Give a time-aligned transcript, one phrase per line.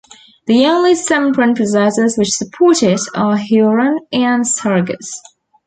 [0.47, 5.21] The only Sempron processors which support it are Huron and Sargas.